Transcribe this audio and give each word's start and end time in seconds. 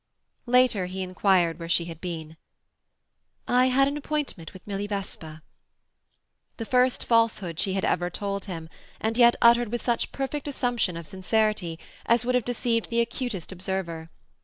Later, 0.47 0.87
he 0.87 1.03
inquired 1.03 1.59
where 1.59 1.69
she 1.69 1.85
had 1.85 2.01
been. 2.01 2.35
"I 3.47 3.67
had 3.67 3.87
an 3.87 3.97
appointment 3.97 4.51
with 4.51 4.65
Milly 4.65 4.87
Vesper." 4.87 5.43
The 6.57 6.65
first 6.65 7.05
falsehood 7.05 7.59
she 7.59 7.73
had 7.73 7.85
ever 7.85 8.09
told 8.09 8.45
him, 8.45 8.67
and 8.99 9.15
yet 9.15 9.35
uttered 9.43 9.71
with 9.71 9.83
such 9.83 10.11
perfect 10.11 10.47
assumption 10.47 10.97
of 10.97 11.05
sincerity 11.05 11.77
as 12.07 12.25
would 12.25 12.33
have 12.33 12.45
deceived 12.45 12.89
the 12.89 12.99
acutest 13.01 13.51
observer. 13.51 14.09